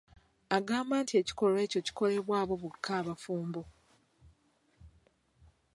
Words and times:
Agamba 0.57 0.95
nti 1.03 1.13
ekikolwa 1.21 1.59
ekyo 1.65 1.79
kikolebwa 1.85 2.35
abo 2.41 2.53
bokka 2.61 2.91
abafumbo. 2.99 3.61